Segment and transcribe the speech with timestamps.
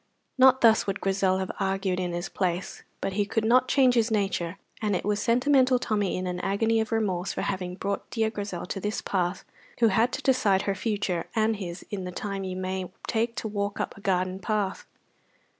[0.35, 4.09] Not thus would Grizel have argued in his place; but he could not change his
[4.09, 8.31] nature, and it was Sentimental Tommy, in an agony of remorse for having brought dear
[8.31, 9.43] Grizel to this pass,
[9.79, 13.47] who had to decide her future and his in the time you may take to
[13.47, 14.87] walk up a garden path.